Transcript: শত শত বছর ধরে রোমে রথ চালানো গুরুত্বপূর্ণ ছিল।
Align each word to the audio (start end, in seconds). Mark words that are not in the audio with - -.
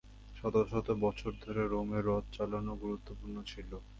শত 0.35 0.55
শত 0.71 0.87
বছর 1.03 1.31
ধরে 1.43 1.61
রোমে 1.65 1.99
রথ 2.01 2.25
চালানো 2.35 2.73
গুরুত্বপূর্ণ 2.83 3.35
ছিল। 3.51 3.71